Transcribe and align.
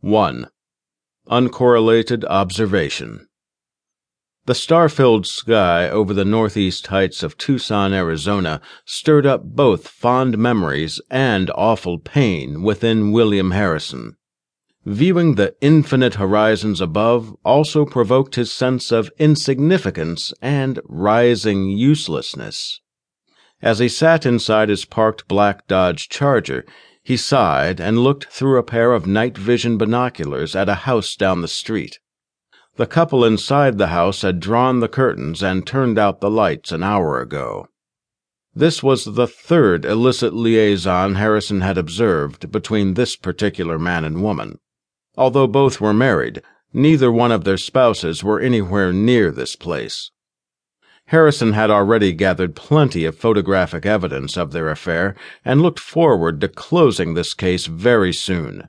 1. 0.00 0.46
Uncorrelated 1.28 2.24
Observation 2.26 3.26
The 4.46 4.54
star 4.54 4.88
filled 4.88 5.26
sky 5.26 5.90
over 5.90 6.14
the 6.14 6.24
northeast 6.24 6.86
heights 6.86 7.24
of 7.24 7.36
Tucson, 7.36 7.92
Arizona, 7.92 8.60
stirred 8.84 9.26
up 9.26 9.42
both 9.42 9.88
fond 9.88 10.38
memories 10.38 11.00
and 11.10 11.50
awful 11.56 11.98
pain 11.98 12.62
within 12.62 13.10
William 13.10 13.50
Harrison. 13.50 14.14
Viewing 14.86 15.34
the 15.34 15.56
infinite 15.60 16.14
horizons 16.14 16.80
above 16.80 17.34
also 17.44 17.84
provoked 17.84 18.36
his 18.36 18.52
sense 18.52 18.92
of 18.92 19.10
insignificance 19.18 20.32
and 20.40 20.78
rising 20.84 21.70
uselessness. 21.70 22.80
As 23.60 23.80
he 23.80 23.88
sat 23.88 24.24
inside 24.24 24.68
his 24.68 24.84
parked 24.84 25.26
black 25.26 25.66
Dodge 25.66 26.08
Charger, 26.08 26.64
he 27.08 27.16
sighed 27.16 27.80
and 27.80 28.00
looked 28.00 28.26
through 28.26 28.58
a 28.58 28.62
pair 28.62 28.92
of 28.92 29.06
night 29.06 29.38
vision 29.38 29.78
binoculars 29.78 30.54
at 30.54 30.68
a 30.68 30.84
house 30.84 31.16
down 31.16 31.40
the 31.40 31.48
street. 31.48 31.98
The 32.76 32.86
couple 32.86 33.24
inside 33.24 33.78
the 33.78 33.86
house 33.86 34.20
had 34.20 34.40
drawn 34.40 34.80
the 34.80 34.90
curtains 34.90 35.42
and 35.42 35.66
turned 35.66 35.98
out 35.98 36.20
the 36.20 36.28
lights 36.28 36.70
an 36.70 36.82
hour 36.82 37.18
ago. 37.18 37.66
This 38.54 38.82
was 38.82 39.06
the 39.06 39.26
third 39.26 39.86
illicit 39.86 40.34
liaison 40.34 41.14
Harrison 41.14 41.62
had 41.62 41.78
observed 41.78 42.52
between 42.52 42.92
this 42.92 43.16
particular 43.16 43.78
man 43.78 44.04
and 44.04 44.22
woman. 44.22 44.58
Although 45.16 45.46
both 45.46 45.80
were 45.80 45.94
married, 45.94 46.42
neither 46.74 47.10
one 47.10 47.32
of 47.32 47.44
their 47.44 47.56
spouses 47.56 48.22
were 48.22 48.38
anywhere 48.38 48.92
near 48.92 49.30
this 49.30 49.56
place. 49.56 50.10
Harrison 51.08 51.54
had 51.54 51.70
already 51.70 52.12
gathered 52.12 52.54
plenty 52.54 53.06
of 53.06 53.16
photographic 53.16 53.86
evidence 53.86 54.36
of 54.36 54.52
their 54.52 54.68
affair 54.68 55.16
and 55.42 55.62
looked 55.62 55.80
forward 55.80 56.38
to 56.38 56.48
closing 56.48 57.14
this 57.14 57.32
case 57.32 57.64
very 57.64 58.12
soon. 58.12 58.68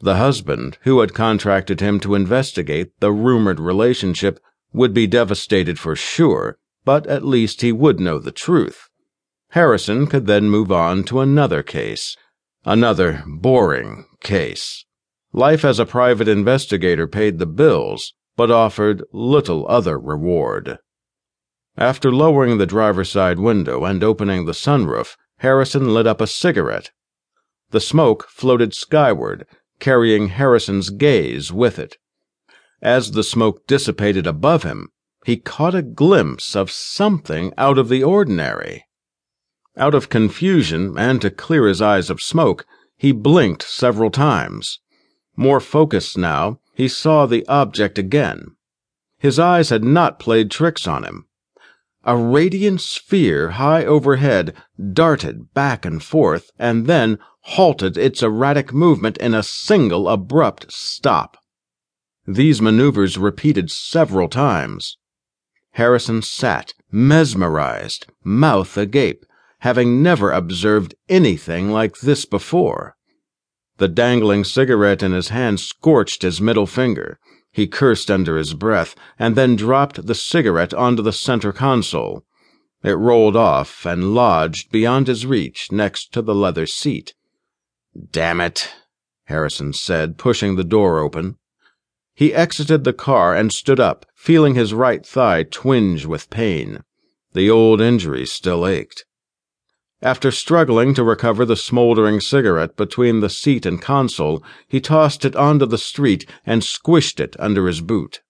The 0.00 0.16
husband, 0.16 0.76
who 0.82 1.00
had 1.00 1.14
contracted 1.14 1.80
him 1.80 2.00
to 2.00 2.14
investigate 2.14 2.92
the 3.00 3.12
rumored 3.12 3.60
relationship, 3.60 4.38
would 4.74 4.92
be 4.92 5.06
devastated 5.06 5.78
for 5.78 5.96
sure, 5.96 6.58
but 6.84 7.06
at 7.06 7.24
least 7.24 7.62
he 7.62 7.72
would 7.72 7.98
know 7.98 8.18
the 8.18 8.30
truth. 8.30 8.90
Harrison 9.52 10.06
could 10.06 10.26
then 10.26 10.50
move 10.50 10.70
on 10.70 11.02
to 11.04 11.20
another 11.20 11.62
case, 11.62 12.14
another 12.66 13.24
boring 13.26 14.04
case. 14.20 14.84
Life 15.32 15.64
as 15.64 15.78
a 15.78 15.86
private 15.86 16.28
investigator 16.28 17.06
paid 17.06 17.38
the 17.38 17.46
bills, 17.46 18.12
but 18.36 18.50
offered 18.50 19.02
little 19.14 19.66
other 19.66 19.98
reward. 19.98 20.78
After 21.78 22.10
lowering 22.10 22.58
the 22.58 22.66
driver's 22.66 23.08
side 23.08 23.38
window 23.38 23.84
and 23.84 24.02
opening 24.02 24.46
the 24.46 24.52
sunroof, 24.52 25.16
Harrison 25.36 25.94
lit 25.94 26.08
up 26.08 26.20
a 26.20 26.26
cigarette. 26.26 26.90
The 27.70 27.78
smoke 27.78 28.26
floated 28.28 28.74
skyward, 28.74 29.46
carrying 29.78 30.30
Harrison's 30.30 30.90
gaze 30.90 31.52
with 31.52 31.78
it. 31.78 31.96
As 32.82 33.12
the 33.12 33.22
smoke 33.22 33.64
dissipated 33.68 34.26
above 34.26 34.64
him, 34.64 34.88
he 35.24 35.36
caught 35.36 35.76
a 35.76 35.82
glimpse 35.82 36.56
of 36.56 36.68
something 36.68 37.54
out 37.56 37.78
of 37.78 37.88
the 37.88 38.02
ordinary. 38.02 38.84
Out 39.76 39.94
of 39.94 40.08
confusion 40.08 40.98
and 40.98 41.22
to 41.22 41.30
clear 41.30 41.68
his 41.68 41.80
eyes 41.80 42.10
of 42.10 42.20
smoke, 42.20 42.66
he 42.96 43.12
blinked 43.12 43.62
several 43.62 44.10
times. 44.10 44.80
More 45.36 45.60
focused 45.60 46.18
now, 46.18 46.58
he 46.74 46.88
saw 46.88 47.26
the 47.26 47.46
object 47.46 47.98
again. 47.98 48.56
His 49.20 49.38
eyes 49.38 49.70
had 49.70 49.84
not 49.84 50.18
played 50.18 50.50
tricks 50.50 50.88
on 50.88 51.04
him. 51.04 51.27
A 52.04 52.16
radiant 52.16 52.80
sphere 52.80 53.50
high 53.50 53.84
overhead 53.84 54.54
darted 54.92 55.52
back 55.52 55.84
and 55.84 56.02
forth 56.02 56.50
and 56.58 56.86
then 56.86 57.18
halted 57.40 57.96
its 57.96 58.22
erratic 58.22 58.72
movement 58.72 59.16
in 59.18 59.34
a 59.34 59.42
single 59.42 60.08
abrupt 60.08 60.72
stop. 60.72 61.36
These 62.26 62.60
maneuvers 62.60 63.18
repeated 63.18 63.70
several 63.70 64.28
times. 64.28 64.98
Harrison 65.72 66.22
sat, 66.22 66.72
mesmerized, 66.90 68.06
mouth 68.22 68.76
agape, 68.76 69.24
having 69.60 70.02
never 70.02 70.30
observed 70.30 70.94
anything 71.08 71.70
like 71.70 71.98
this 71.98 72.24
before. 72.24 72.96
The 73.78 73.88
dangling 73.88 74.44
cigarette 74.44 75.02
in 75.02 75.12
his 75.12 75.28
hand 75.28 75.60
scorched 75.60 76.22
his 76.22 76.40
middle 76.40 76.66
finger. 76.66 77.18
He 77.58 77.66
cursed 77.66 78.08
under 78.08 78.38
his 78.38 78.54
breath 78.54 78.94
and 79.18 79.34
then 79.34 79.56
dropped 79.56 80.06
the 80.06 80.14
cigarette 80.14 80.72
onto 80.72 81.02
the 81.02 81.12
center 81.12 81.52
console. 81.52 82.24
It 82.84 82.92
rolled 82.92 83.34
off 83.34 83.84
and 83.84 84.14
lodged 84.14 84.70
beyond 84.70 85.08
his 85.08 85.26
reach 85.26 85.72
next 85.72 86.12
to 86.12 86.22
the 86.22 86.36
leather 86.36 86.66
seat. 86.66 87.14
Damn 88.12 88.40
it, 88.40 88.70
Harrison 89.24 89.72
said, 89.72 90.18
pushing 90.18 90.54
the 90.54 90.62
door 90.62 91.00
open. 91.00 91.34
He 92.14 92.32
exited 92.32 92.84
the 92.84 92.92
car 92.92 93.34
and 93.34 93.52
stood 93.52 93.80
up, 93.80 94.06
feeling 94.14 94.54
his 94.54 94.72
right 94.72 95.04
thigh 95.04 95.42
twinge 95.42 96.06
with 96.06 96.30
pain. 96.30 96.84
The 97.32 97.50
old 97.50 97.80
injury 97.80 98.24
still 98.24 98.68
ached. 98.68 99.04
After 100.00 100.30
struggling 100.30 100.94
to 100.94 101.02
recover 101.02 101.44
the 101.44 101.56
smoldering 101.56 102.20
cigarette 102.20 102.76
between 102.76 103.18
the 103.18 103.28
seat 103.28 103.66
and 103.66 103.82
console, 103.82 104.44
he 104.68 104.80
tossed 104.80 105.24
it 105.24 105.34
onto 105.34 105.66
the 105.66 105.76
street 105.76 106.24
and 106.46 106.62
squished 106.62 107.18
it 107.18 107.34
under 107.40 107.66
his 107.66 107.80
boot. 107.80 108.20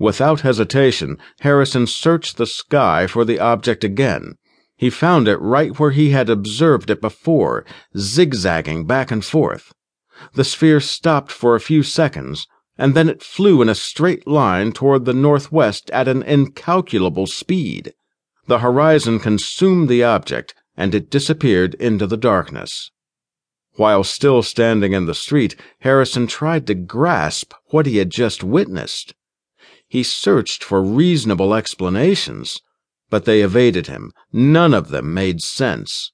Without 0.00 0.40
hesitation, 0.40 1.16
Harrison 1.40 1.86
searched 1.86 2.36
the 2.36 2.46
sky 2.46 3.06
for 3.06 3.24
the 3.24 3.38
object 3.38 3.84
again. 3.84 4.34
He 4.76 4.90
found 4.90 5.28
it 5.28 5.36
right 5.38 5.78
where 5.78 5.92
he 5.92 6.10
had 6.10 6.28
observed 6.28 6.90
it 6.90 7.00
before, 7.00 7.64
zigzagging 7.96 8.84
back 8.84 9.12
and 9.12 9.24
forth. 9.24 9.72
The 10.34 10.44
sphere 10.44 10.80
stopped 10.80 11.30
for 11.30 11.54
a 11.54 11.60
few 11.60 11.84
seconds, 11.84 12.48
and 12.76 12.94
then 12.94 13.08
it 13.08 13.22
flew 13.22 13.62
in 13.62 13.68
a 13.68 13.74
straight 13.76 14.26
line 14.26 14.72
toward 14.72 15.04
the 15.04 15.14
northwest 15.14 15.90
at 15.90 16.08
an 16.08 16.24
incalculable 16.24 17.28
speed. 17.28 17.94
The 18.48 18.60
horizon 18.60 19.20
consumed 19.20 19.88
the 19.88 20.02
object, 20.02 20.54
and 20.78 20.94
it 20.94 21.10
disappeared 21.10 21.74
into 21.74 22.06
the 22.06 22.16
darkness. 22.16 22.92
While 23.74 24.04
still 24.04 24.42
standing 24.42 24.92
in 24.92 25.06
the 25.06 25.14
street, 25.14 25.56
Harrison 25.80 26.28
tried 26.28 26.68
to 26.68 26.74
grasp 26.74 27.52
what 27.66 27.84
he 27.84 27.96
had 27.96 28.10
just 28.10 28.44
witnessed. 28.44 29.14
He 29.88 30.04
searched 30.04 30.62
for 30.62 30.82
reasonable 30.82 31.52
explanations, 31.52 32.60
but 33.10 33.24
they 33.24 33.42
evaded 33.42 33.88
him. 33.88 34.12
None 34.32 34.72
of 34.72 34.90
them 34.90 35.12
made 35.12 35.42
sense. 35.42 36.12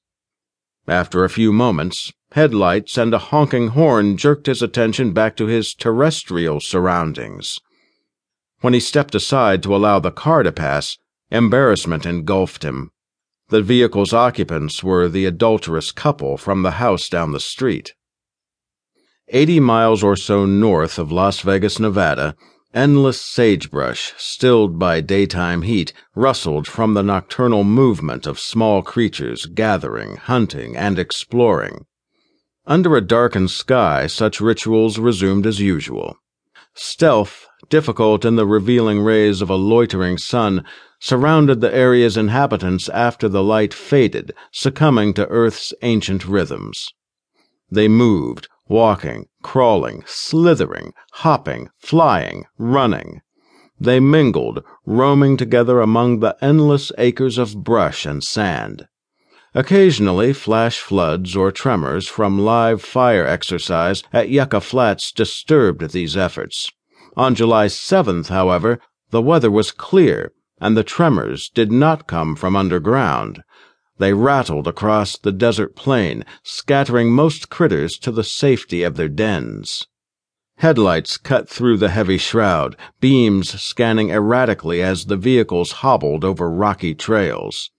After 0.87 1.23
a 1.23 1.29
few 1.29 1.53
moments, 1.53 2.11
headlights 2.31 2.97
and 2.97 3.13
a 3.13 3.19
honking 3.19 3.69
horn 3.69 4.17
jerked 4.17 4.47
his 4.47 4.63
attention 4.63 5.13
back 5.13 5.35
to 5.37 5.45
his 5.45 5.75
terrestrial 5.75 6.59
surroundings. 6.59 7.59
When 8.61 8.73
he 8.73 8.79
stepped 8.79 9.13
aside 9.13 9.61
to 9.63 9.75
allow 9.75 9.99
the 9.99 10.11
car 10.11 10.41
to 10.41 10.51
pass, 10.51 10.97
embarrassment 11.29 12.05
engulfed 12.05 12.63
him. 12.63 12.91
The 13.49 13.61
vehicle's 13.61 14.11
occupants 14.11 14.83
were 14.83 15.07
the 15.07 15.25
adulterous 15.25 15.91
couple 15.91 16.35
from 16.35 16.63
the 16.63 16.71
house 16.71 17.07
down 17.07 17.31
the 17.31 17.39
street. 17.39 17.93
Eighty 19.27 19.59
miles 19.59 20.03
or 20.03 20.15
so 20.15 20.45
north 20.45 20.97
of 20.97 21.11
Las 21.11 21.41
Vegas, 21.41 21.79
Nevada, 21.79 22.35
endless 22.73 23.21
sagebrush, 23.21 24.13
stilled 24.17 24.79
by 24.79 24.99
daytime 24.99 25.61
heat, 25.61 25.93
rustled 26.15 26.67
from 26.67 26.93
the 26.93 27.03
nocturnal 27.03 27.63
movement 27.63 28.25
of 28.25 28.39
small 28.39 28.81
creatures 28.81 29.45
gathering, 29.45 30.15
hunting, 30.17 30.75
and 30.75 30.97
exploring. 30.97 31.85
Under 32.65 32.95
a 32.95 33.01
darkened 33.01 33.51
sky, 33.51 34.07
such 34.07 34.41
rituals 34.41 34.97
resumed 34.97 35.45
as 35.45 35.59
usual. 35.59 36.17
Stealth, 36.73 37.47
difficult 37.69 38.25
in 38.25 38.35
the 38.35 38.45
revealing 38.45 39.01
rays 39.01 39.41
of 39.41 39.49
a 39.49 39.55
loitering 39.55 40.17
sun, 40.17 40.63
surrounded 40.99 41.61
the 41.61 41.73
area's 41.73 42.17
inhabitants 42.17 42.89
after 42.89 43.27
the 43.27 43.43
light 43.43 43.73
faded, 43.73 44.31
succumbing 44.51 45.13
to 45.13 45.27
Earth's 45.27 45.73
ancient 45.81 46.25
rhythms. 46.25 46.89
They 47.71 47.87
moved, 47.87 48.47
walking, 48.67 49.27
crawling, 49.41 50.03
slithering, 50.05 50.93
hopping, 51.13 51.69
flying, 51.77 52.45
running. 52.57 53.21
They 53.79 53.99
mingled, 53.99 54.63
roaming 54.85 55.37
together 55.37 55.81
among 55.81 56.19
the 56.19 56.37
endless 56.41 56.91
acres 56.97 57.37
of 57.37 57.63
brush 57.63 58.05
and 58.05 58.23
sand. 58.23 58.87
Occasionally, 59.53 60.33
flash 60.33 60.79
floods 60.79 61.35
or 61.35 61.51
tremors 61.51 62.07
from 62.07 62.39
live 62.39 62.81
fire 62.81 63.25
exercise 63.25 64.03
at 64.11 64.29
Yucca 64.29 64.59
Flats 64.59 65.11
disturbed 65.11 65.91
these 65.91 66.17
efforts. 66.17 66.69
On 67.17 67.33
July 67.33 67.67
7th, 67.67 68.27
however, 68.27 68.79
the 69.11 69.21
weather 69.21 69.49
was 69.49 69.71
clear 69.71 70.33
and 70.59 70.75
the 70.75 70.83
tremors 70.83 71.49
did 71.49 71.71
not 71.71 72.07
come 72.07 72.35
from 72.35 72.55
underground. 72.55 73.43
They 73.97 74.13
rattled 74.13 74.67
across 74.67 75.17
the 75.17 75.31
desert 75.31 75.75
plain, 75.75 76.25
scattering 76.43 77.11
most 77.11 77.49
critters 77.49 77.97
to 77.99 78.11
the 78.11 78.23
safety 78.23 78.83
of 78.83 78.95
their 78.95 79.09
dens. 79.09 79.87
Headlights 80.57 81.17
cut 81.17 81.49
through 81.49 81.77
the 81.77 81.89
heavy 81.89 82.17
shroud, 82.17 82.77
beams 83.01 83.61
scanning 83.61 84.09
erratically 84.09 84.81
as 84.81 85.05
the 85.05 85.17
vehicles 85.17 85.83
hobbled 85.83 86.23
over 86.23 86.49
rocky 86.49 86.95
trails. 86.95 87.71